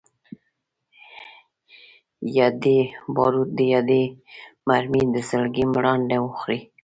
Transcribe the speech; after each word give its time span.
یا 2.35 2.47
دي 2.61 2.77
باروت 3.15 3.53
یا 3.71 3.79
دي 3.89 4.03
مرمۍ 4.67 5.03
د 5.13 5.15
زړګي 5.29 5.65
مراندي 5.73 6.17
وخوري 6.21 6.59